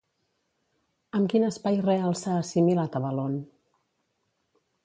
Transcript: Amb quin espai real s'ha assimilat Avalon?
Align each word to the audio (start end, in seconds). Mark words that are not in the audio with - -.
Amb 1.19 1.29
quin 1.33 1.45
espai 1.51 1.77
real 1.89 2.17
s'ha 2.23 2.39
assimilat 2.39 3.01
Avalon? 3.03 3.39